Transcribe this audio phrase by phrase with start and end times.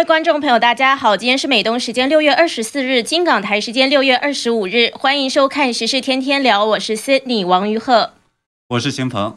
[0.00, 8.14] 位观众朋友，大家好，今天是美东时间六月二十四日，金港台时间六月二十五日，欢迎收看时事天天聊，我是 Sydney 王于鹤，
[8.70, 9.36] 我是邢鹏。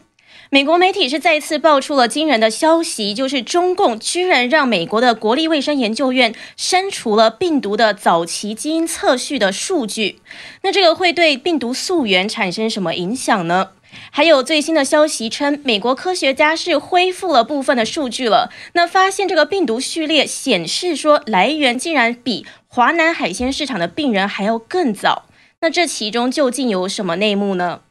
[0.50, 10.22] 美国媒体是再次爆出了惊人的消息，就是中共居然让美国的国立卫生研究院删除了病毒的早期基因测序的数据。
[10.62, 13.72] 那这个会对病毒溯源产生什么影响呢？
[14.12, 18.52] 还有最新的消息称，美国科学家是恢复了部分的数据了。
[18.74, 25.26] 那发现这个病毒序列显示说，来源竟然比华南海鲜市场的病人还要更早。
[25.62, 27.82] 那这其中究竟有什么内幕呢？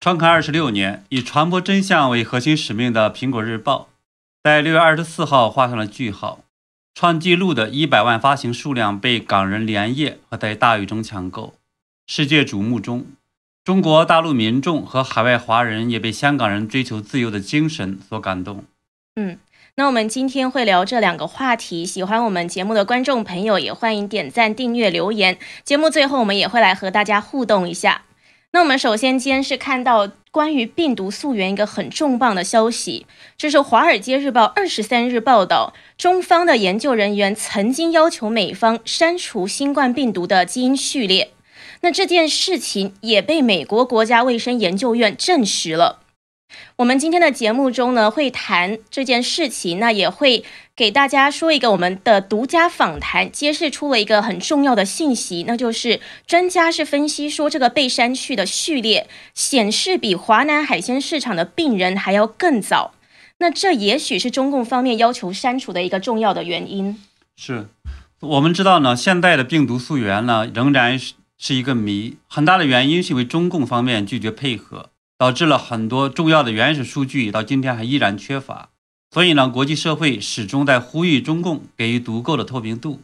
[0.00, 3.88] 创刊二十六年，以传播真相为核心使命的《苹果日报》，
[4.42, 6.40] 在六月二十四号画上了句号。
[6.94, 11.54] 创纪录的一百万发行数量被港人连夜和在大雨中抢购。
[12.06, 13.06] 世界瞩目中，
[13.64, 18.64] 中国大陆民众和海外华人也被香港人追求自由的精神所感动。
[19.14, 19.38] 嗯，
[19.76, 21.86] 那我们今天会聊这两个话题。
[21.86, 25.38] 喜欢我们节目的观众朋友，也欢迎点赞、订阅、留言。
[25.62, 28.02] 节目最后，我们也会来和大家互动一下。
[28.50, 33.06] 那我们首先今天是看到关于病毒溯源一个很重磅的消息，
[33.38, 41.30] 这是《华尔街日报》二十三日报道，中方的研究人员曾经要求美方删除新冠病毒的基因序列，
[41.82, 45.98] 那这件事情也被美国国家卫生研究院证实了。
[46.76, 50.44] 我们今天的节目中呢，会谈这件事情，那也会
[50.76, 62.92] 给大家说一个我们的独家访谈，揭示出了一个很重要的信息，那就是专家是分析说，这个被删去的序列显示比华南海鲜市场的病人还要更早，
[63.38, 67.02] 那这也许是中共方面要求删除的一个重要的原因。
[67.36, 67.66] 是
[68.20, 71.14] 我们知道呢，现在的病毒溯源呢，仍然是
[71.44, 74.90] 是一个谜，很大的原因是因为中共方面拒绝配合。
[75.18, 78.70] 导致了很多重要的原始数据到今天还依然缺乏，
[79.12, 83.02] 所以呢，国际社会始终在呼吁中共给予足够的透明度。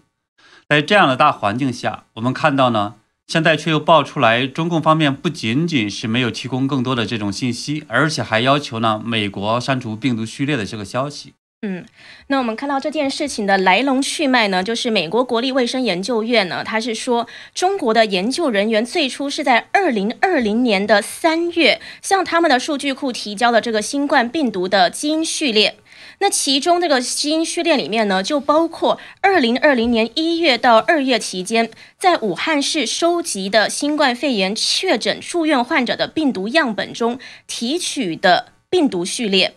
[0.68, 2.96] 在这样的大环境下，我们看到呢，
[3.28, 11.34] 现在却又爆出来，中共方面不仅仅是没有提供更多的这种信息，而且还要求呢美国删除病毒序列的这个消息。
[11.62, 11.84] 嗯，
[12.28, 25.74] 那我们看到这件事情的来龙去脉呢，就是美国国立卫生研究院呢，它是说中国的研究人员最初是在二零二零年的三月向他们的数据库提交了这个新冠病毒的基因序列，
[26.20, 39.54] 那其中这个基因序列里面呢，就包括二零二零年一月到二月期间在武汉市收集的新冠肺炎确诊住院患者的病毒样本中提取的病毒序列。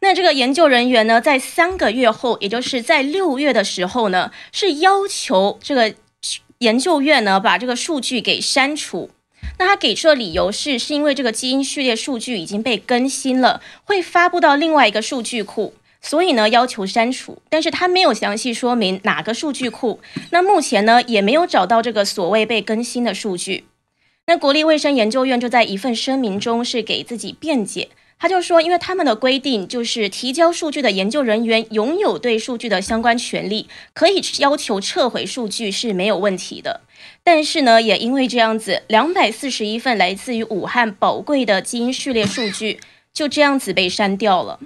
[0.00, 5.94] 那这个研究人员呢，在三个月后，也就是在六月的时候呢，是要求这个
[6.58, 9.10] 研究院呢把这个数据给删除。
[9.58, 17.42] 那他给出的理由是，是因为这个基因序列数据已经被更新了，会发布到另外一个数据库，所以呢要求删除。
[17.48, 20.00] 但是他没有详细说明哪个数据库。
[20.30, 23.64] 那目前呢也没有找到这个所谓被更新的数据。
[24.26, 27.88] 那国立卫生研究院就在一份声明中是给自己辩解。
[28.18, 36.80] 他就说，因为他们的规定就是提交数据的研究人员拥有对数据的相关权利，可以要求撤回数据是没有问题的。
[37.22, 42.80] 但是呢，也因为这样子，两百四十一份来自于武汉宝贵的基因序列数据
[43.12, 44.58] 就这样子被删掉了。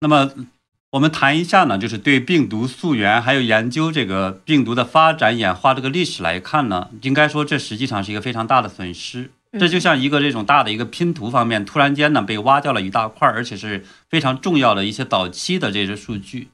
[0.00, 0.30] 那么，
[0.92, 9.32] 我们谈一下呢，就是对病毒溯源还有研究这个病毒的发展演化这个历史来看呢，应该说这实际上是一个非常大的损失。
[9.58, 16.48] 这就像一个这种大的一个拼图方面，突然间呢被挖掉了一大块，而且是非常重要的一些早期的这些数据。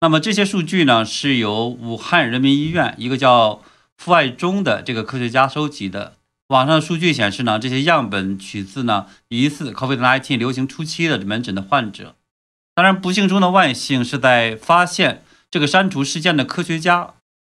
[0.00, 3.62] 那么这些数据呢是由武汉人民医院一个叫
[3.96, 6.14] 傅爱忠的这个科学家收集的。
[6.48, 12.16] 网上的数据显示呢，这些样本取自呢疑似 COVID-19 流行初期的门诊的患者。
[12.74, 17.14] 当然，不幸中的万幸是在发现这个删除事件的科学家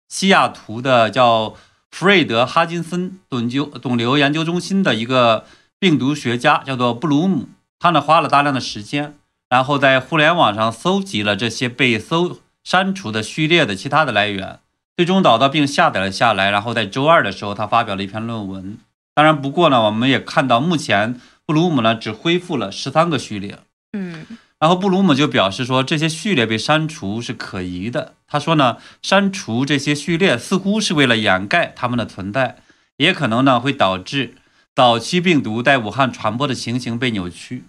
[0.09, 1.55] 西雅图的叫。
[1.93, 5.45] 弗瑞德·哈金森肿瘤肿瘤研究中心的一个
[5.77, 7.47] 病毒学家叫做布鲁姆，
[7.77, 9.13] 他呢花了大量的时间，
[9.47, 14.57] 然后在互联网上搜集了这些被搜删除的序列的其他的来源，
[14.97, 16.49] 最终找到并下载了下来。
[16.49, 18.79] 然后在周二的时候，他发表了一篇论文。
[19.13, 23.59] 当然，不过呢，我们也看到目前布鲁姆呢只恢复了十三个序列。
[23.95, 24.25] 嗯。
[24.63, 28.13] 然后布鲁姆就表示说，这些序列被删除是可疑的。
[28.29, 32.55] 他说呢，删除这些序列似乎是为了掩盖它们的存在，
[32.95, 34.35] 也可能呢会导致
[34.73, 37.65] 早期病毒在武汉传播的情形被扭曲。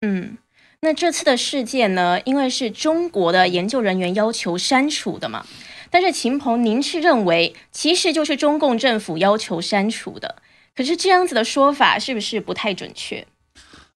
[0.00, 0.38] 嗯，
[0.80, 5.44] 那这次的事件呢，因为是中国的研究人员要求删除的嘛，
[5.90, 10.36] 但是秦鹏，您是认为其实就是中共政府要求删除的？
[10.74, 13.26] 可是这样子的说法是不是不太准确？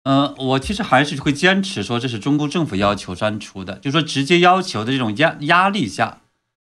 [0.05, 6.21] 嗯，我其实还是会坚持说这是中国政府要求删除的，就是说直接要求的这种压压力下，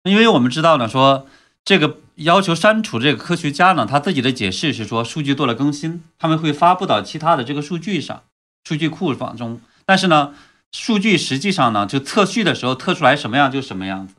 [0.03, 1.25] 因为我们知道呢，说
[1.65, 8.21] 这个要求删除这个科学家呢，他自己的解释是说数据做了更新，他们会发布到其他的这个数据上，
[8.63, 10.35] 数据库当中，但是呢，
[10.71, 14.13] 数据实际上呢，就测序的时候测出来什么样就什么样子，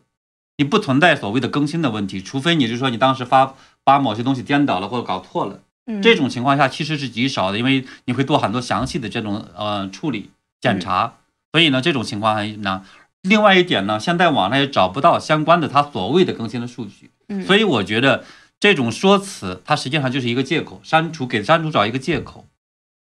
[0.56, 5.60] 你不存在所谓的更新的问题，除非你就说你当时发把某些东西颠倒了或者搞错了。
[6.02, 11.14] 这种情况下其实是极少的，因为你会做很多详细的这种呃处理检查，
[11.52, 12.84] 所以呢，这种情况呢，
[13.22, 17.10] 另外一点呢，现在网上也找不到相关的他所谓的更新的数据，
[17.44, 18.24] 所以我觉得
[18.58, 22.46] 这种说辞它实际上就是一个借口，删除给删除找一个借口，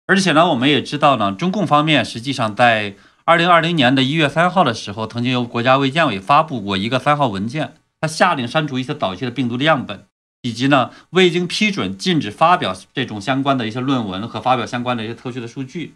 [0.05, 10.05] 而且呢，我们也知道呢，中共方面实际上在二零二零年的一月三号的时候，曾经由国家卫健委发布过一个三号文件，他下令删除一些早期的病毒的样本。
[10.45, 15.95] 以及呢，未经批准禁止发表这种相关的一些论文和发表相关的一些特殊的数据，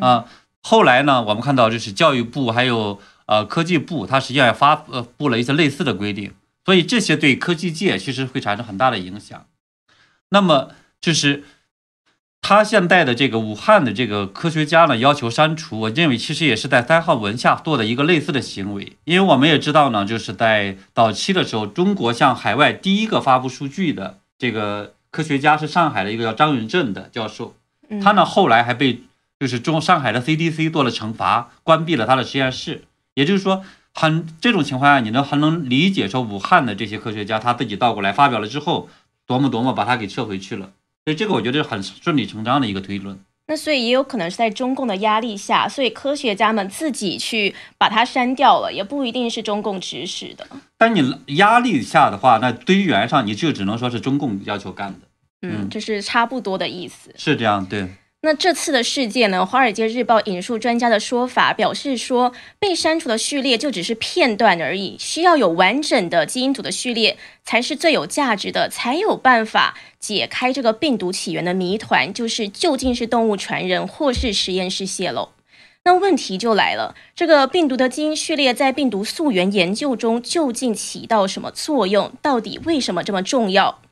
[0.00, 0.26] 啊，
[0.62, 6.34] 后来呢，我们看到就是教育部还有呃科技部，它实际上也发呃布了一些类似的规定，
[6.66, 9.46] 所以这些对科技界其实会产生很大的影响。
[10.28, 11.44] 那么就是。
[12.48, 27.56] 他现在的这个武汉的这个科学家呢，要求删除，我认为其实也是在三号文下做的一个类似的行为，因为我们也知道呢，就是在早期的时候，中国向海外第一个发布数据的这个科学家是上海的一个叫张云正的教授，
[28.00, 29.00] 他呢后来还被
[29.40, 32.84] 就是中上海的 CDC 做了惩罚，关闭了他的实验室，
[33.14, 38.88] 也就是说，很这种情况下，你能还能理解说武汉的这些科学家他自己倒过来发表了之后，
[39.26, 40.70] 多么多么把他给撤回去了。
[41.06, 43.16] 所以这个我觉得是很顺理成章的一个推论。
[43.46, 50.44] 那所以也有可能是在中共的压力下，所以科学家们自己去把它删掉了，也不一定是中共指使的。
[50.76, 55.06] 但你压力下的话，那堆源上你就只能说是中共要求干的。
[55.42, 57.14] 嗯，这是差不多的意思。
[57.16, 57.88] 是这样，对。
[58.22, 59.38] 那这次的事件呢？
[59.44, 75.28] 《华尔街日报》引述专家的说法，表示说被删除的序列就只是片段而已，需要有完整的基因组的序列才是最有价值的，才有办法解开这个病毒起源的谜团，就是究竟是动物传人或是实验室泄露。
[75.84, 82.10] 那问题就来了，这个病毒的基因序列在病毒溯源研究中究竟起到什么作用？
[82.20, 83.82] 到底为什么这么重要？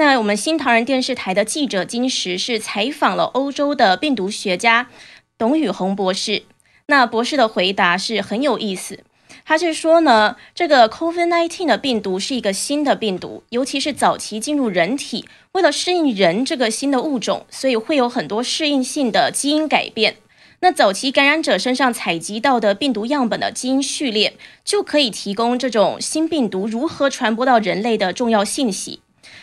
[0.00, 4.88] 那我们新唐人电视台的记者金石是采访了欧洲的病毒学家
[5.36, 6.44] 董宇红博士。
[6.86, 9.00] 那博士的回答是很有意思，
[9.44, 20.16] 他是说呢，这个 COVID-19 的病毒是一个新的病毒，尤其是早期进入人体，为了适应人这个新的物种，所以会有很多适应性的基因改变。
[20.60, 29.00] 那早期感染者身上采集到的病毒样本的基因序列，就可以提供这种新病毒如何传播到人类的重要信息。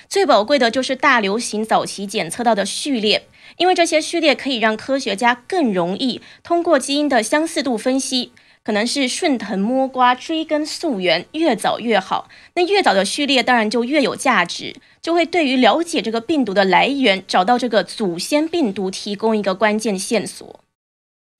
[0.09, 3.27] 最宝贵的就是大流行早期检测到的序列，
[3.57, 8.31] 因为这些序列可以让科学家更容易通过基因的相似度分析，
[8.63, 12.30] 可能是顺藤摸瓜追根溯源，越早越好。
[12.56, 20.62] 那越早的序列当然就越有价值，就会对于了解这个病毒的来源，找到这个祖先病毒提供一个关键线索。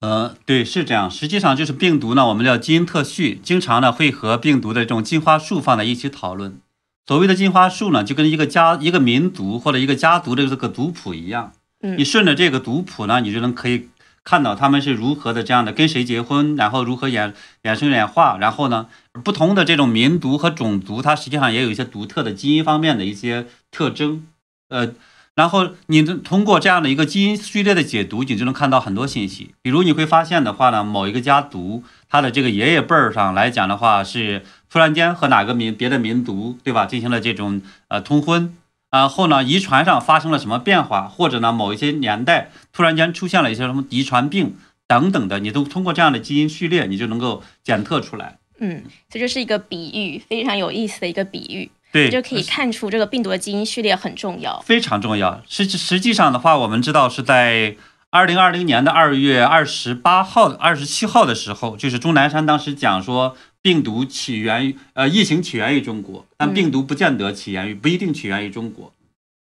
[0.00, 1.10] 呃，对，是这样。
[1.10, 6.60] 实际上就是病毒呢，我们叫基因特序，经常呢会和病毒的这种进化树放在一起讨论。
[7.08, 11.52] 所谓的进化树呢，就跟一个家、一个民族或者一个家族的这个族谱一样。
[11.80, 13.88] 嗯，你顺着这个族谱呢，你就能可以
[14.22, 18.88] 看到他们是如何的这样的跟谁结婚，然后如何衍衍生演化，然后呢，
[19.24, 24.26] 不同的这种民族和种族，它实际上也有一些独特的基因方面的一些特征。
[24.68, 24.92] 呃，
[25.34, 29.54] 然后你通过这样的一个基因序列的解读，你就能看到很多信息。
[29.62, 34.44] 比如你会发现的话呢，某一个家族，他的这个爷爷辈儿上来讲的话是。
[34.70, 38.54] 突然间和哪个民别的民族，对吧，进行了这种呃通婚，
[38.90, 44.56] 然后呢，遗传上发生了什么变化，或者呢，某一些年代突然间出现了一些什么遗传病
[44.86, 48.38] 等等的，你都通过这样的基因序列，你就能够检测出来。
[48.60, 51.70] 嗯，这就是一个比喻，非常有意思的一个比喻。
[51.90, 55.40] 对，就可以看出这个病毒的基因序列很重要，非常重要。
[55.48, 57.76] 实实际上的话，我们知道是在
[58.10, 63.36] 二零二零年的二月二十八号、二十七号的时候，就是钟南山当时讲说。
[63.68, 68.94] 病毒起源于呃，疫情起源于中国，但病毒不见得起源于，不一定起源于中国。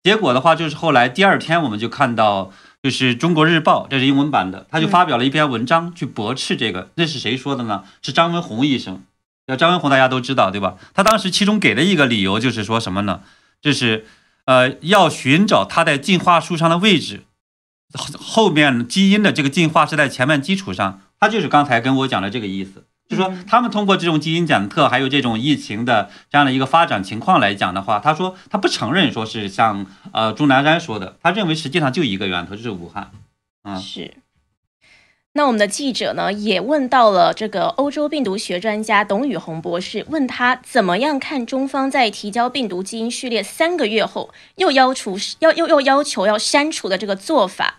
[0.04, 6.92] 结果的话，就是后来第二天我们就看到，就是《中国日报》，这是英文版的，他就发表了一篇文章去驳斥这个。
[6.94, 7.82] 那是谁说的呢？
[8.02, 9.02] 是张文宏医生。
[9.48, 10.76] 那张文宏大家都知道对吧？
[10.94, 13.22] 他当时其中给的一个理由就是说什么呢？
[13.60, 14.06] 就是
[14.44, 17.24] 呃，要寻找它在进化树上的位置，
[18.16, 21.00] 后面基因的这个进化是在前面基础上。
[21.18, 22.84] 他就是刚才跟我讲的这个意思。
[23.08, 33.10] 就说他们通过这种基因检测，还有这种疫情的这样的一个发展情况来讲的话，他说他不承认说是像呃钟南山说的，他认为实际上就一个源头就是武汉，
[33.64, 34.14] 嗯，是。
[35.36, 47.78] 那我们的记者呢，也问到了这个欧洲病毒学专家董宇红博士，问他怎么样看中方在提交病毒基因序列三个月后，又要求要又又要求要删除的这个做法。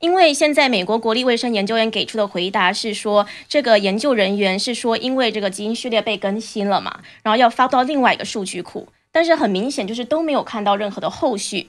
[0.00, 11.68] 因为现在美国国立卫生研究院给出的回答是说，这个研究人员是说，因为这个基因序列被更新了嘛，然后要发到另外一个数据库，但是很明显就是都没有看到任何的后续。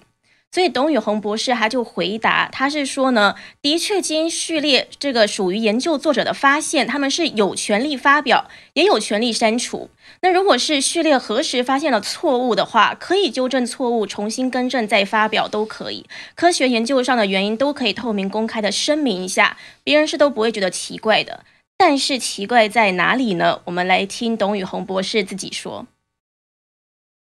[0.50, 9.90] 所以董宇红博士他就回答，他是说呢，的确基因序列这个属于研究作者的发现，他们是有权利发表，也有权利删除。
[10.22, 16.06] 那如果是序列核实发现了错误的话，可以纠正错误，重新更正再发表都可以。
[16.36, 21.46] 科学研究上的原因都可以透明公开的声明一下，别人是都不会觉得奇怪的。
[21.78, 23.62] 但是奇怪在哪里呢？
[23.66, 25.86] 我们来听董宇红博士自己说。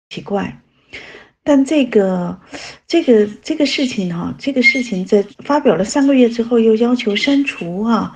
[0.10, 0.60] 奇怪。
[1.43, 2.39] 但这个，
[2.86, 8.15] 这个这个事情哈，这个事情在发表了三个月之后又要求删除啊，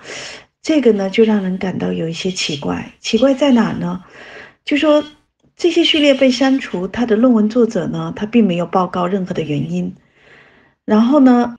[0.61, 2.91] 这个呢就让人感到有一些奇怪。
[2.99, 4.03] 奇怪在哪呢？
[4.65, 5.03] 就说
[5.55, 9.95] 这些序列被删除，他的论文作者呢，他并没有报告任何的原因。
[10.83, 11.55] 然后呢，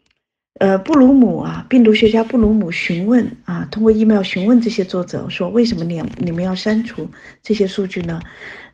[0.59, 7.09] 呃，布鲁姆啊，病毒学家布鲁姆询问啊，通过 email 询问这些作者说，为什么你你们要删除
[7.43, 8.21] 这些数据呢？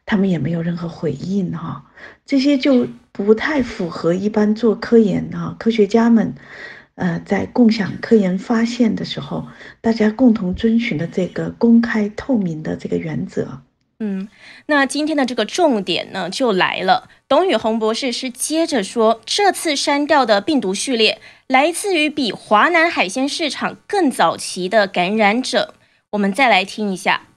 [0.05, 1.85] 他们也没有任何回应哈，
[2.27, 6.35] 这些就不太符合一般做科研哈，科学家们，
[6.97, 9.47] 呃，在共享科研发现的时候，
[9.81, 13.63] 大家共同遵循的这个公开透明的这个原则。
[14.05, 14.27] 嗯，
[14.67, 25.75] 那今天的这个重点呢就来了，董宇红博士是接着说，这次删掉的病毒序列来自于比华南海鲜市场更早期的感染者，
[26.11, 27.29] 我们再来听一下。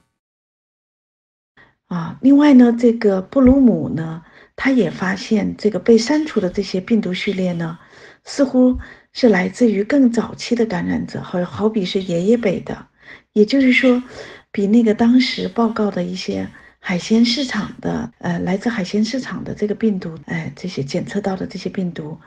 [1.86, 4.24] 啊，另外呢，这个布鲁姆呢，
[4.56, 7.78] 他也发现这个被删除的这些病毒序列呢，
[8.24, 8.76] 似乎
[9.12, 12.88] 是来自于更早期的感染者，好好比是爷爷辈的，
[13.34, 14.02] 也就是说，
[14.56, 16.48] 比那个当时报告的一些
[16.78, 22.18] 海鲜市场的，呃，来自海鲜市场的这个病毒，哎，这些检测到的这些病毒，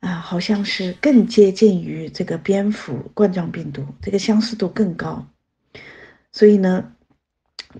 [0.00, 5.26] 啊，好像是更接近于这个蝙蝠冠状病毒，这个相似度更高，
[6.32, 6.90] 所以呢。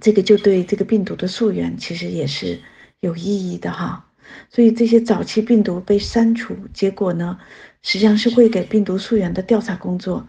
[0.03, 2.61] 这个就对这个病毒的溯源其实也是
[3.01, 4.05] 有意义的哈，
[4.51, 7.39] 所以这些早期病毒被删除，结果呢，
[7.83, 10.27] 实际上是会给病毒溯源的调查工作，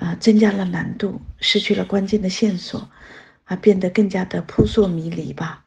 [0.00, 2.88] 啊，增加了难度，失去了关键的线索，
[3.44, 5.66] 啊，变得更加的扑朔迷离吧。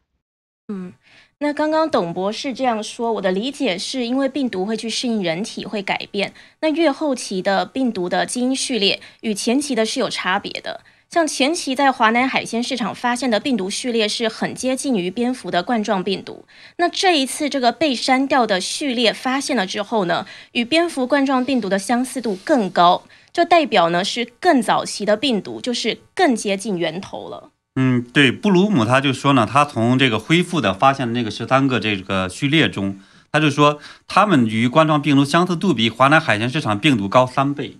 [0.67, 0.93] 嗯，
[1.37, 10.81] 那刚刚董博士这样说，我的理解是因为病毒会去适应人体，会改变，那越后期的病毒的基因序列与前期的是有差别的。
[11.09, 16.45] 像前期在华南海鲜市场发现的病毒序列是很接近于蝙蝠的冠状病毒，
[16.77, 27.49] 那这一次这个被删掉的序列发现了之后呢，与蝙蝠冠状病毒的相似度更高，就代表呢是更早期的病毒，就是更接近源头了。
[27.75, 32.99] 嗯，对，布鲁姆他就说呢，他从这个恢复的发现的那个十三个这个序列中，
[33.31, 37.77] 他就说他们与冠状病毒相似度比华南海鲜市场病毒高三倍，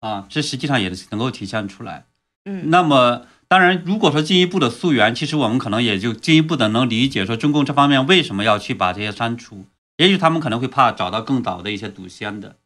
[0.00, 2.06] 啊，这实际上也是能够体现出来。
[2.44, 9.66] 嗯，那么当然，如果说进一步的溯源，其实我们可能也就进一步的能理解说中共这方面为什么要去把这些删除。
[9.98, 12.56] 也许他们可能会怕找到更早的一些祖先的，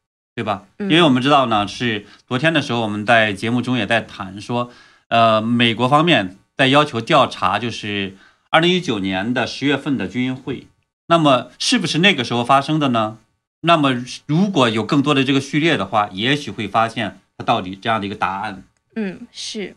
[0.40, 0.64] 对吧？
[0.78, 4.70] 因为我们知道呢，是昨天的时候我们在节目中也在谈说，
[5.08, 8.16] 呃，美国方面在要求调查，就是
[8.48, 10.66] 二零一九年的十月份的军运会，
[11.08, 13.18] 那么是不是那个时候发生的呢？
[13.60, 18.62] 那么如果有更多的这个序列的话，也许会发现它到底这样的一个答案。
[18.96, 19.74] 嗯，是。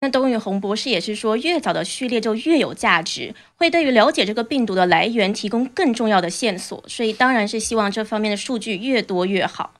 [0.00, 6.82] 那董宇红博士也是说，越早的序列就越有价值，会对于了解这个病毒的来源提供更重要的线索。
[6.86, 9.74] 所以当然是希望这方面的数据越多越好。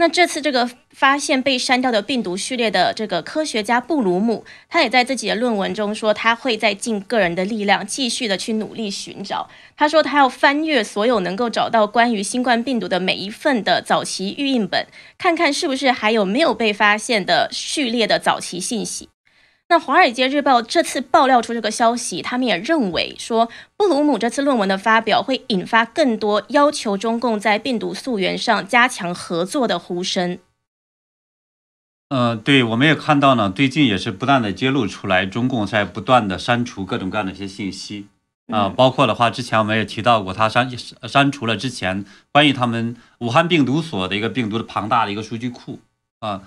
[0.00, 9.50] 那这次这个发现被删掉的病毒序列的这个科学家布鲁姆，他也在自己的论文中说，他会在尽个人的力量，继续的去努力寻找。
[9.76, 14.86] 他说他要翻阅所有能够找到关于新冠病毒的每一份的早期预印本，
[15.18, 19.10] 看看是不是还有没有被发现的序列的早期信息。
[19.70, 30.40] 那《华尔街日报》这次爆料出这个消息，他们也认为说，布鲁姆这次论文的发表会引发更多要求中共在病毒溯源上加强合作的呼声。
[32.08, 38.08] 呃，对，我们也看到呢，最近也是不断的揭露出来，中共在不断的删除各种各样的一些信息
[38.48, 40.68] 啊，包括的话，之前我们也提到过，他删
[41.08, 45.78] 删除了之前关于他们武汉病毒所的一个病毒的庞大的一个数据库
[46.18, 46.42] 啊。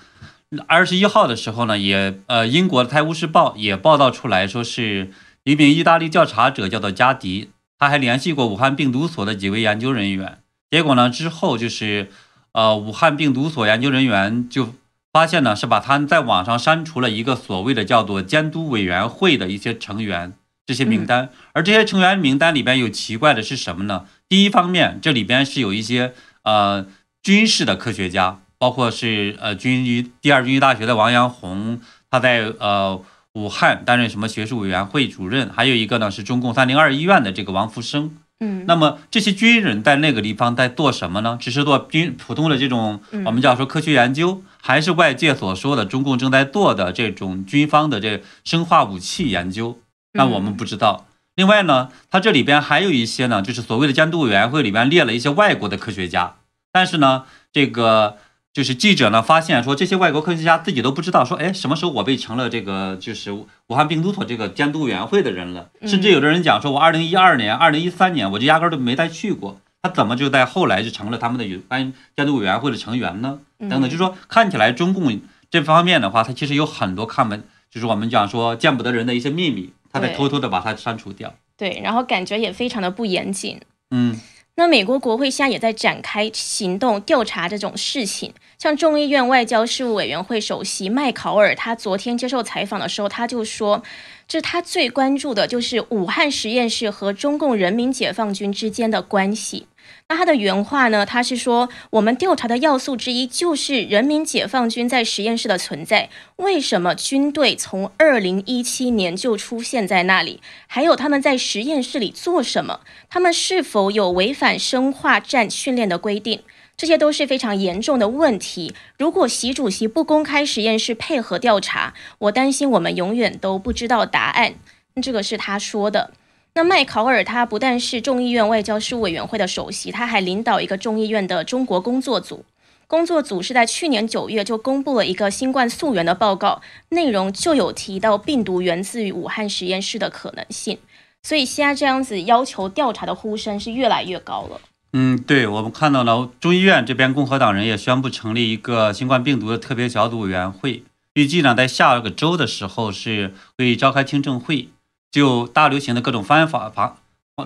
[0.68, 5.12] 二十一号的时候呢，也呃，英国的《泰晤士报》也报道出来说，是
[5.44, 10.40] 一名意大利调查者叫做加迪，他还联系过武汉病毒所的几位研究人员。
[10.70, 12.10] 结果呢，之后就是
[12.54, 14.74] 呃，武汉病毒所研究人员就
[15.12, 20.34] 发现呢是把他在网上删除了一个所谓的叫做监督委员会的一些成员
[20.66, 24.06] 这些名单，而这些成员名单里边有奇怪的是什么呢？
[24.30, 26.86] 第一方面，这里边是有一些呃
[27.22, 33.02] 军事的科学家，包括是呃军医第二军医大学的王阳红，他在呃
[33.34, 38.16] 武汉担任什么学术委员会主任，还有一个呢是中共三零二医院的这个王福生。
[38.40, 41.38] 嗯，那么这些军人在那个地方在做什么呢？
[41.42, 49.78] 只是做军普通的这种我们叫说科学研究，还是外界所说的中共正在做的这种军方的这生化武器研究？
[50.14, 51.06] 那我们不知道。
[51.36, 56.36] 另外呢，它这里边还有一些呢，就是所谓的监督委员会里边列了一些外国的科学家，
[56.72, 58.16] 但是呢，这个。
[58.54, 65.72] 就是记者呢发现说，这些外国科学家自己都不知道说，哎，什么时候我被成了这个就是武汉病毒所这个监督委员会的人了？
[65.88, 73.40] 甚至有的人讲说，我二零一二年、二零一三年我就压根儿都没再去过，他怎么就在后来就成了他们的有关监督委员会的成员呢？
[73.58, 75.20] 等等，就是说看起来中共
[75.50, 81.34] 这方面的话，它其实有很多看门，就是我们讲说见不得人的一些秘密，他在偷偷的把它删除掉。
[81.58, 83.60] 对，然后感觉也非常的不严谨。
[83.90, 84.20] 嗯。
[84.56, 93.82] 那美国国会现在也在展开行动调查这种事情，像众议院外交事务委员会首席麦考尔，他昨天接受采访的时候，他就说，
[94.28, 99.66] 这他最关注的就是武汉实验室和中共人民解放军之间的关系。
[100.16, 101.06] 他的原话呢？
[101.06, 106.10] 他是说，我们调查的要素之一就是人民解放军在实验室的存在。
[106.38, 110.42] 为什么军队从二零一七年就出现在那里？
[110.68, 112.82] 还有他们在实验室里做什么？
[113.10, 116.42] 他们是否有违反生化战训练的规定？
[116.76, 118.74] 这些都是非常严重的问题。
[118.98, 124.56] 如果习主席不公开实验室配合调查，我担心我们永远都不知道答案。
[125.02, 126.12] 这个是他说的。
[126.56, 132.46] 那麦考尔他不但是众议院外交事务委员会的首席，他还领导一个众议院的中国工作组。
[132.86, 140.78] 工作组是在去年九月就公布了一个新冠溯源的报告，内容就有提到病毒源自于武汉实验室的可能性。
[141.24, 144.62] 所以现在这样子要求调查的呼声是越来越高了。
[144.92, 150.84] 嗯，对，我们看到了众议院这边共和党人也宣布成立一个新冠病毒的特别小组委员会，
[151.16, 154.68] 预计呢在下个周的时候是会召开听证会。
[155.14, 156.98] 就大流行的各种方法、法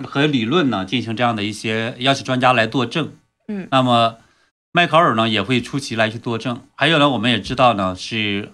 [0.02, 3.12] 和理论呢，进行这样的一些邀请专家来作证。
[3.46, 4.16] 嗯，那么
[4.72, 6.62] 麦考尔呢也会出席来去作证。
[6.74, 8.52] 还有呢，我们也知道呢，是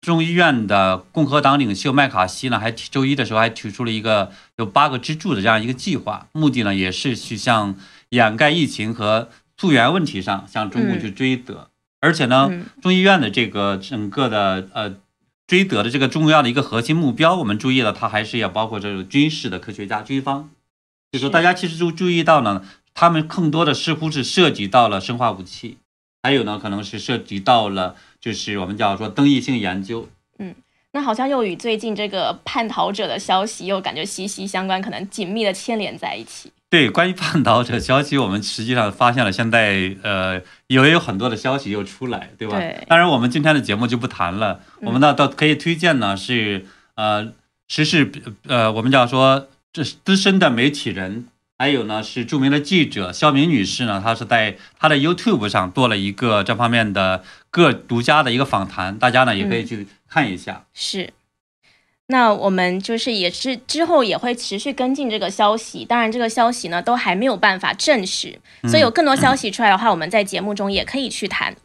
[0.00, 7.74] 众议院的共和党领袖麦卡锡呢，还周一的时候还提出了一个有八个支柱的这样一个计划，目的呢也是去向
[8.08, 11.68] 掩盖疫情和溯源问题上向中共去追责。
[12.00, 14.94] 而且呢，众议院的这个整个的呃。
[15.46, 20.50] 追责的这个重要的一个核心目标，我们注意了，它还是要包括这个军事的科学家、军方。
[21.12, 25.78] 就说大家其实都注意到呢，他们更多的似乎是涉及到了生化武器，
[26.22, 30.08] 还有呢，可能是涉及到了就是我们叫做争议性研究。
[30.38, 30.54] 嗯，
[30.92, 36.50] 那好像又与最近这个叛逃者的消息又感觉息息相关，可能紧密的牵连在一起。
[36.68, 42.58] 对，关于叛逃者消息，我们实际上发现了，现在呃，也有很多的消息又出来，对吧？
[42.58, 42.84] 对。
[42.88, 44.60] 当然，我们今天的节目就不谈了。
[44.82, 47.32] 我们呢，倒可以推荐呢，是呃，
[47.68, 48.10] 时事
[48.48, 60.64] 呃，我们叫说这资深的媒体人，还有呢是著名的记者肖明女士呢，她是在她的 YouTube 上做了一个这方面的各独家的一个访谈，大家呢也可以去看一下。
[60.74, 61.12] 是。
[62.08, 68.38] 那我们就是也是之后也会持续跟进这个消息，当然这个消息呢都还没有办法证实，
[68.68, 71.56] 所以有更多消息出来的话，我们在节目中也可以去谈。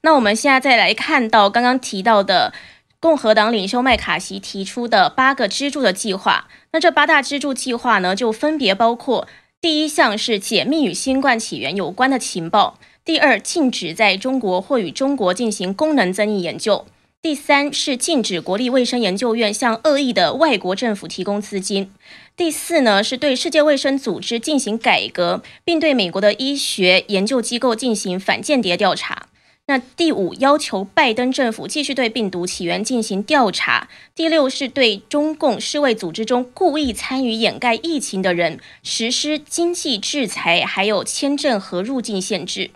[0.00, 2.54] 那我们现在再来看到刚刚提到的
[2.98, 9.28] 共和党领袖麦卡锡提出的八个支柱的计划，那这八大支柱计划呢，就分别包括：
[9.60, 16.86] 第一项是解密与新冠起源有关的情报；第二，禁止在中国或与中国进行功能增益研究。
[17.22, 21.92] 第三是禁止国立卫生研究院向恶意的外国政府提供资金。
[22.34, 29.26] 第四呢，是对世界卫生组织进行改革，并对美国的医学研究机构进行反间谍调查。
[29.66, 33.90] 那第五，要求拜登政府继续对病毒起源进行调查。
[34.14, 42.70] 第六，是对中共世卫组织中故意参与掩盖疫情的人实施经济制裁，还有签证和入境限制。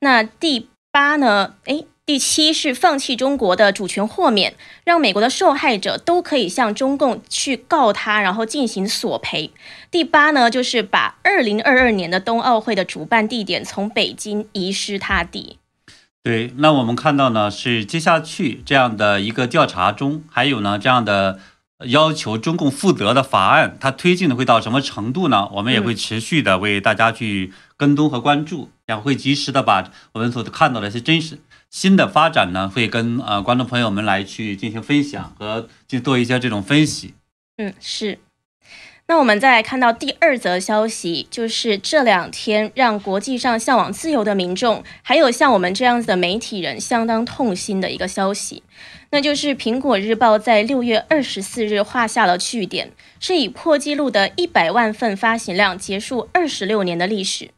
[0.00, 1.54] 那第八呢？
[1.66, 1.86] 诶。
[2.06, 9.50] 第七是放弃中国的主权豁免，让美国的受害者都可以向中共去告他，然后进行索赔。
[9.90, 15.58] 第八呢，就是把二零二二年的冬奥会的主办地点从北京移师他地。
[16.22, 21.40] 对，那我们看到呢，是接下去这样的一个调查中，还有呢这样的
[21.88, 25.48] 要求中共负责的法案，它推进的会到什么程度呢？
[25.54, 31.40] 我们也会持续的为大家去跟踪和关注，也会及时的把我们所看到的一些真实。
[31.70, 37.14] 新的发展呢，会跟呃观众朋友们来去进行分享和去做一些这种分析。
[37.58, 38.18] 嗯，是。
[39.08, 48.64] 那我们再来看到第二则消息，就是这两天让国际上向往自由的民众，还有像我们这样子的媒体人相当痛心的一个消息，
[49.10, 57.50] 那就是《苹果日报》在六月二十四日画下了句点，是以破纪录的一百万份发行量结束二十六年的历史。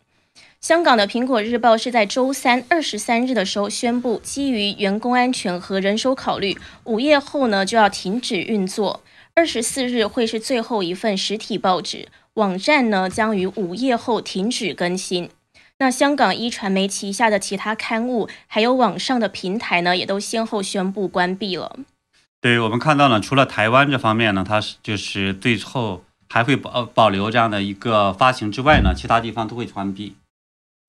[0.61, 9.01] 香港的《苹果日报》是在周三二十三日的时候宣布，基于员工安全和人手考虑，午夜后呢就要停止运作。
[9.37, 15.31] 二十四日会是最后一份实体报纸，网站呢将于午夜后停止更新。
[15.79, 21.79] 那香港一传媒旗下的其他刊物，还有网上的平台呢，也都先后宣布关闭了。
[22.41, 30.17] 对我们看到呢，除了台湾这方面呢，它是就是最后还会保保留这样的一个发行之外呢，其他地方都会关闭。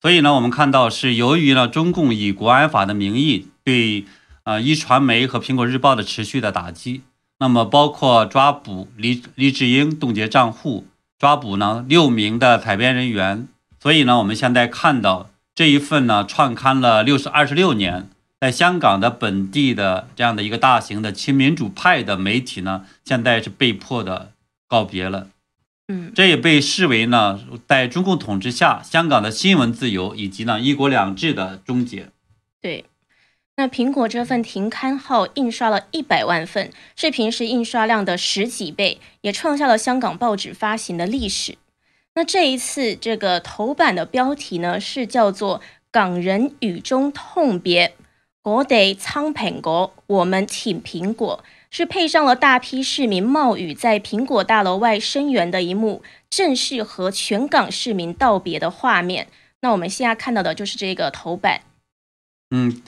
[0.02, 4.06] 所以呢，我们看到是由于呢，中共以国安法的名义对
[4.44, 7.02] 呃一传媒和苹果日报的持续的打击。
[7.40, 10.86] 那么，包括抓捕黎黎智英、冻结账户、
[11.18, 13.48] 抓捕呢六名的采编人员。
[13.82, 18.10] 所以呢，我们现在看到这一份呢创刊了六十二十六年，
[18.40, 24.32] 在香港的本地的这样的一个大型的亲民主派的媒体呢，现在是被迫的
[24.68, 25.28] 告别了。
[25.90, 32.10] 嗯，这也被视为呢，在中共统治下，香港的新闻自由以及呢一国两制的终结。
[32.62, 32.86] 对。
[33.58, 41.58] 那苹果这份停刊号印刷了一百万份，是平时印刷量的十几倍，也创下了香港报纸发行的历史。
[42.16, 45.60] 那这一次这个头版的标题呢，是叫做
[45.92, 47.96] “港人雨中痛别”，
[48.44, 59.28] 我得苍苹果，我们挺苹果，是配上了大批市民冒雨在苹果大楼外声援的一幕，正式和全港市民道别的画面。
[59.62, 61.62] 那我们现在看到的就是这个头版，
[62.52, 62.82] 嗯。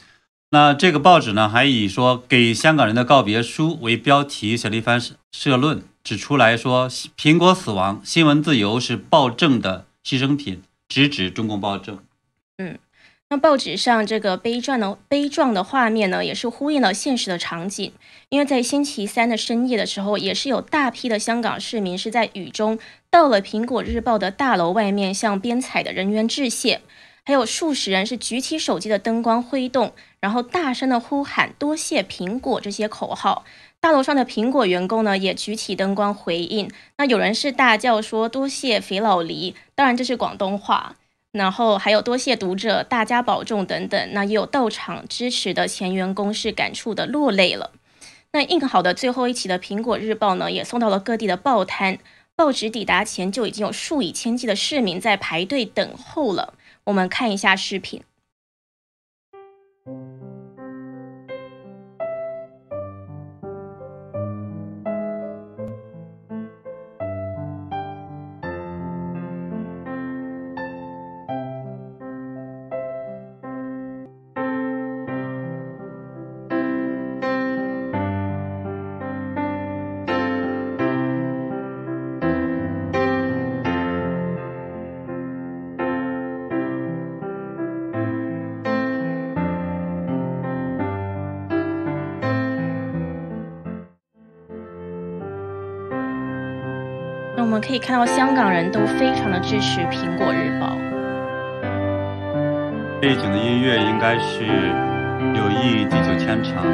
[0.53, 4.99] 那这个报纸呢，还以说给香港人的告别书为标题，写了一番
[5.31, 12.03] 社论，指出来说苹果死亡，新闻自由是暴政的牺牲品，直指中共暴政。
[12.57, 12.77] 嗯，
[13.31, 17.93] 那报纸上这个悲壮的悲壮的画面呢，也是呼应了现实的场景，
[18.27, 22.77] 因为在星期三的深夜的时候，也是有大批的香港市民是在雨中
[23.09, 26.81] 到了苹果日报的大楼外面，向编采的人员致谢。
[27.23, 33.45] 还有数十人是举起手机的灯光挥动，然后大声的呼喊“多谢苹果”这些口号。
[33.79, 36.69] 大楼上的苹果员工呢也举起灯光回应。
[36.97, 40.97] 那有人是大叫说“多谢肥老黎”，当然这是广东话。
[41.31, 44.09] 然后还有“多谢读者，大家保重”等等。
[44.13, 47.71] 那也有到场支持的前员工是感触的落泪了。
[48.33, 51.99] 那印好的最后一期的苹果日报呢，也送到了各地的报摊。
[52.35, 56.53] 报纸抵达前就已经有数以千计的市民在排队等候了。
[56.85, 58.01] 我们看一下视频。
[97.61, 100.75] 们可以看到，香港人都非常的支持《苹果日报》。
[102.99, 104.41] 背景的音乐应该是
[105.37, 106.65] 《友谊地久天长》。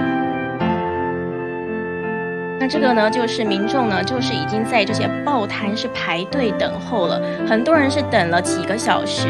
[2.57, 9.27] 那这个呢，就是民众呢，就是已经在这些报摊是排队等候了，很多人是等了几个小时。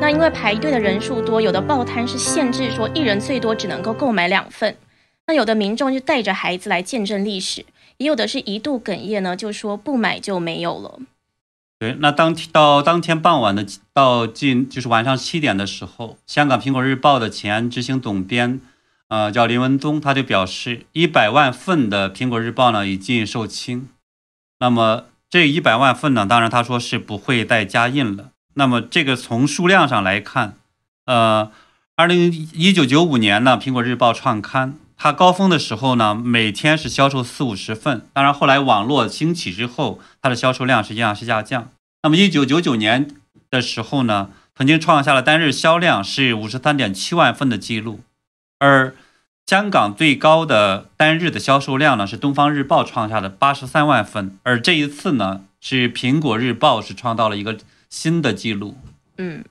[0.00, 4.76] 那因为排队的人数多，有的报摊是限制说一人最多只能够购买两份。
[5.26, 7.64] 那有的民众就带着孩子来见证历史。
[8.00, 11.00] 也有的是一度哽咽呢，就说不买就没有了。
[11.78, 18.58] 对，那当天到当天傍晚的到近就是晚上七点的时候，香港苹果日报的前执行总编，
[19.08, 23.82] 呃，叫林文宗，他就表示，一百万份的苹果日报呢已经售罄。
[24.60, 28.30] 那么这一百万份呢，当然他说是不会再加印了。
[28.54, 30.54] 那么这个从数量上来看，
[31.04, 31.52] 呃，
[31.96, 34.78] 二零一九九五年呢，苹果日报创刊。
[35.02, 38.06] 它高峰的时候呢，每天是销售四五十份。
[38.12, 41.70] 当然，后来网络兴起之后，它的销售量实际上是下降。
[42.02, 43.08] 那么，一九九九年
[43.48, 48.00] 的时候呢，曾经创下了单日销量是五十三点七万份的记录。
[48.58, 48.94] 而
[49.46, 54.38] 香港最高的单日的销售量呢，是《东方日报》创下的八十三万份。
[54.42, 57.56] 而这一次呢，是《苹果日报》是创造了一个
[57.88, 58.76] 新的记录。
[59.16, 59.42] 嗯。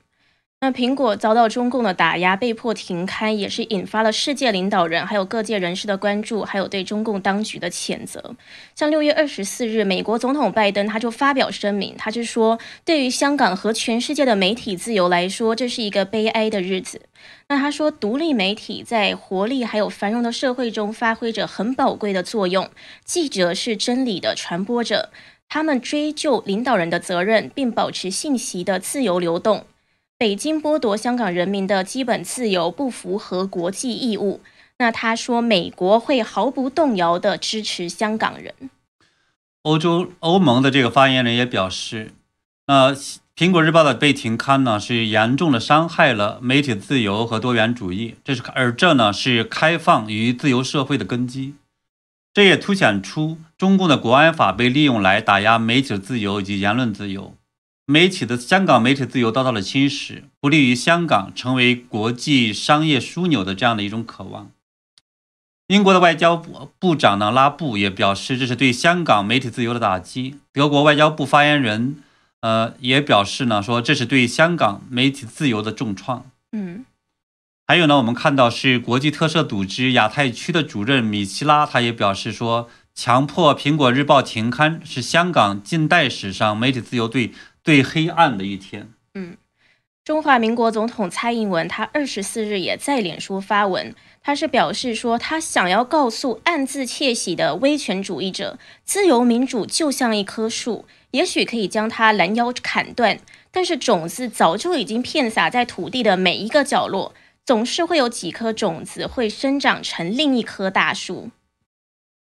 [0.62, 8.36] 那苹果遭到中共的打压，被迫停刊，也是引发了世界领导人还有各界人士的关注，还有对中共当局的谴责。
[8.76, 17.04] 像六月二十四日，美国总统拜登他就发表声明，他就说，对于香港和全世界的媒体自由来说，这是一个悲哀的日子。
[17.48, 22.70] 那他说，独立媒体在活力还有繁荣的社会中发挥着很宝贵的作用，
[23.06, 25.10] 记者是真理的传播者，
[25.48, 29.64] 他们追究领导人的责任，并保持信息的自由流动。
[30.20, 34.42] 北京剥夺香港人民的基本自由，不符合国际义务。
[34.78, 38.54] 那他说，美国会毫不动摇的支持香港人。
[39.62, 42.12] 欧洲欧盟的这个发言人也表示，
[42.68, 42.92] 那
[43.34, 48.16] 《苹果日报》的被停刊呢，是严重的伤害了媒体自由和多元主义。
[48.26, 51.56] 这是而这呢，是开放与自由社会的根基。
[52.34, 57.34] 这也凸显出中共的国安法被利用来打压媒体自由以及言论自由。
[57.90, 64.52] 媒体的香港媒体自由遭到了侵蚀，不利于香港成为国际商业枢纽的这样的一种渴望。
[65.66, 70.36] 英国的外交部部长呢拉布也表示，这是对香港媒体自由的打击。
[70.54, 71.96] 德国外交部发言人
[72.42, 76.30] 呃也表示呢，说这是对香港媒体自由的重创。
[76.52, 76.86] 嗯，
[77.66, 87.34] 还有呢，我们看到是国际特赦组织亚太区的主任米奇拉，他也表示说，强迫苹果日报停刊是香港近代史上媒体自由对。
[87.70, 88.90] 最黑暗的一天。
[89.14, 89.38] 嗯，
[90.04, 103.20] 中华民国总统蔡英文他二十四日也在脸书发文，他是表示说，他想要告诉暗自窃喜的威权主义者，自由民主就像一棵树，也许可以将它拦腰砍断，
[103.52, 107.14] 但是种子早就已经片撒在土地的每一个角落，
[107.46, 111.30] 总是会有几颗种子会生长成另一棵大树。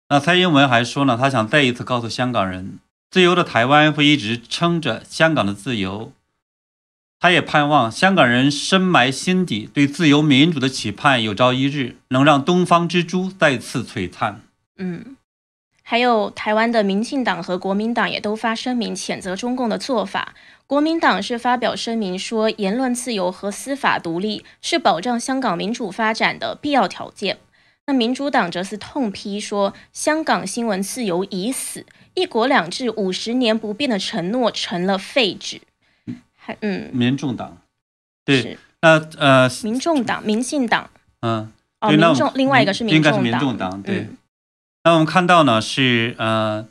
[0.08, 2.80] 那蔡英文还说呢，他想再一次告诉香港人。
[3.10, 6.12] 自由的台湾会一直撑着香港的自由，
[7.18, 14.42] 他也盼望香港人深埋心底对自由民主的期盼，有朝一日能让东方之珠再次璀璨。
[14.76, 15.16] 嗯，
[15.82, 20.34] 还有台湾的民进党和国民党也都发声明谴责中共的做法。
[20.66, 27.38] 国民党是发表声明说，言论自由和司法独立是保障香港民主发展的必要条件。
[27.86, 31.86] 那民主党则是痛批说，香港新闻自由已死。
[32.16, 35.60] 一国两制五十年不变的承诺成了废纸，
[36.34, 37.58] 还嗯，民众党，
[38.24, 40.88] 对，那呃，民众党、民进党，
[41.20, 44.08] 嗯，哦，民众，另外一个是民众党，对。
[44.82, 46.66] 那我们看到呢，是呃，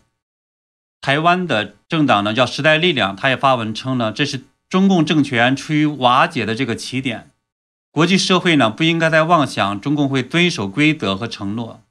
[1.00, 7.30] 台湾的政党呢叫时代力量，他也发文称呢，这是中共政权处于瓦解的这个起点，
[7.92, 11.82] 国际社会呢不应该再妄想中共会遵守规则和承诺。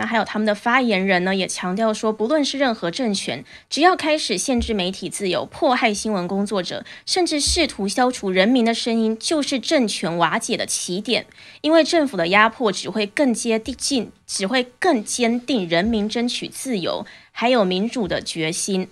[0.00, 11.26] 那还有他们的发言人呢，也强调说，不论是任何政权，只要开始限制媒体自由、迫害新闻工作者，甚至试图消除人民的声音，就是政权瓦解的起点。
[11.60, 18.88] 因为政府的压迫只会更接近，只会更坚定人民争取自由还有民主的决心。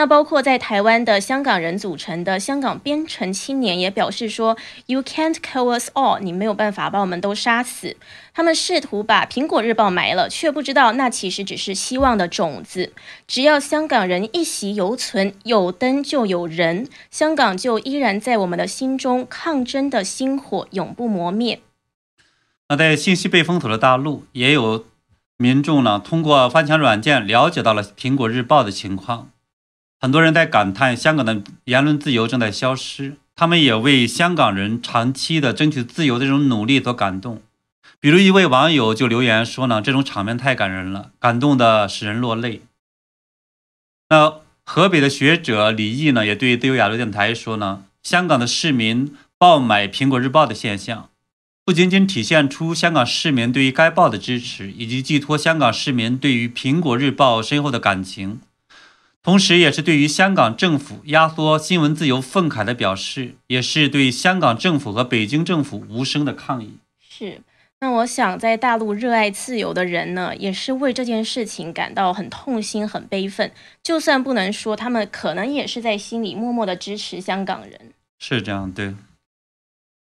[0.00, 7.98] 那包括在台湾的香港人组成的香港编程青年也表示说：“You can't kill us all，你没有办法把我们都杀死。”
[8.32, 12.94] 他们试图把苹果日报埋了，却不知道那其实只是希望的种子。
[13.28, 21.60] 只要香港人一息犹存，有灯就有人，香港就依然在我们的心中，抗争的星火永不磨灭。
[22.70, 24.86] 那在信息被封锁的大陆，也有
[25.36, 29.28] 民众呢，通过翻墙软件了解到了苹果日报的情况。
[30.02, 37.42] 很多人在感叹香港的言论自由正在消失，他们也为香港人长期的争取自由的这种努力所感动。
[38.00, 42.62] 比如一位网友就留言说呢：“这种场面太感人了，感动的使人落泪。”
[44.08, 51.10] 那河北的学者李毅呢，也对自由亚洲电台说呢：“香港的市民爆买《苹果日报》的现象，
[51.62, 58.40] 不仅仅体现出香港市民对于该报的支持，以及寄托香港市民对于《苹果日报》深厚的感情。”
[59.22, 66.78] 同时，也是对于香港政府压缩新闻自由愤慨的表示，也是对香港政府和北京政府无声的抗议。
[67.06, 67.42] 是，
[67.80, 73.52] 那我想，在大陆热爱自由的人呢，也是为这件事情感到很痛心、很悲愤。
[73.82, 77.92] 就算不能说，他们可能也是在心里默默的支持香港人。
[78.18, 78.94] 是这样，对。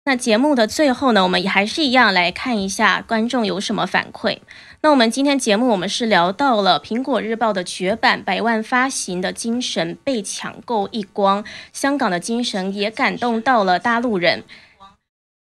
[0.09, 4.39] 那节目的最后呢，我们也还是一样来看一下观众有什么反馈。
[4.81, 14.45] 那我们今天节目，我们是聊到了《苹果日报》的绝版、百万发行的精神被抢购一光，香港的精神也感动到了大陆人。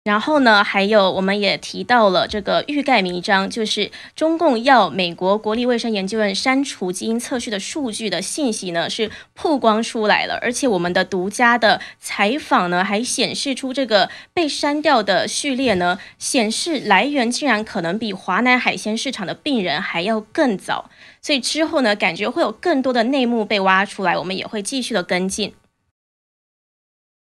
[0.04, 10.40] 然后呢，还有我们也提到了这个欲盖弥彰，就是中共要美国国立卫生研究院删除基因测序的数据的信息呢，是曝光出来了。
[10.42, 20.90] 而且我们的独家的采访呢，还显示出这个被删掉的序列呢，显示来源竟然可能比华南海鲜市场的病人还要更早。
[21.22, 25.54] 所以之后呢，感觉会有更多的内幕被挖出来，我们也会继续的跟进。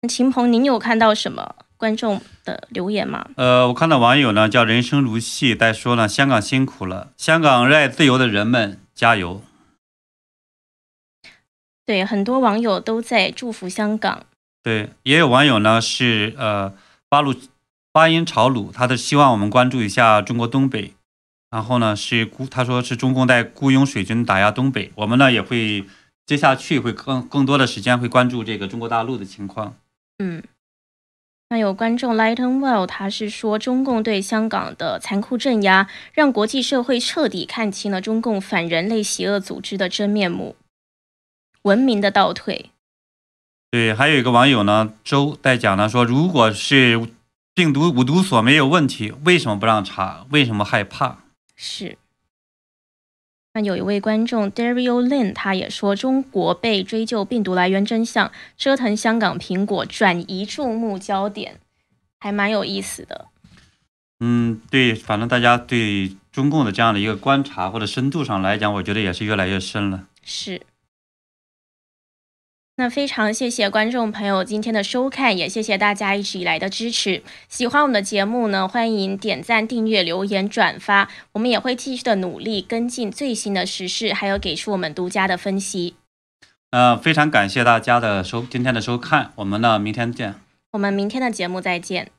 [0.09, 1.55] 秦鹏，您有看到什么？
[1.77, 3.29] 观众的留言吗？
[3.37, 9.43] 呃，我看到网友呢叫人生如戏在说呢，香港辛苦了，香港热爱自由的人们加油。
[11.85, 14.25] 对，很多网友都在祝福香港。
[14.63, 16.73] 对，也有网友呢是呃
[17.09, 17.35] 八路
[17.93, 20.95] 八音朝鲁，他的希望我们关注一下中国东北。
[21.49, 25.85] 然后呢是孤，他说是中共在雇佣水军打压东北，我们呢也会
[26.27, 29.77] 接下去会更更多的时间会关注这个中国大陆的情况。
[30.19, 30.43] 嗯。
[31.49, 40.57] 那有观众 Lighten Well，他是说中共对香港的残酷镇压，让国际社会彻底看清了中共反人类邪恶组织的真面目，
[41.63, 42.71] 文明的倒退。
[43.71, 47.09] 对，还有一个网友呢，周在讲呢，说如果是
[47.55, 50.27] 病毒五毒所没有问题，为什么不让查？
[50.31, 51.19] 为什么害怕？
[51.55, 51.97] 是。
[53.57, 61.59] 那有一位观众 Dario Lin，他也说中国被追究病毒来源真相，折腾香港苹果，转移注目焦点，
[62.21, 63.29] 还蛮有意思的。
[64.21, 70.07] 嗯，对，反正大家对中共的这样的一个观察或者深度上来讲，我觉得也是越来越深了。
[70.23, 70.61] 是。
[72.79, 77.23] 那非常谢谢观众朋友今天的收看，也谢谢大家一直以来的支持。
[77.49, 81.09] 喜欢我们的节目呢，欢迎点赞、订阅、留言、转发。
[81.33, 85.95] 我们也会继续的努力跟进最新的时事，还有给出我们独家的分析。
[86.71, 90.35] 呃，非常感谢大家的收今天的收看，我们呢明天见。
[90.73, 92.11] 我们明天的节目再见。